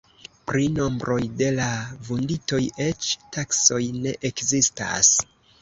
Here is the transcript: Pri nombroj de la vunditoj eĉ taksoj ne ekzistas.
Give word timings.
Pri 0.51 0.63
nombroj 0.77 1.17
de 1.41 1.49
la 1.59 1.67
vunditoj 2.09 2.61
eĉ 2.89 3.13
taksoj 3.37 3.83
ne 4.07 4.19
ekzistas. 4.31 5.17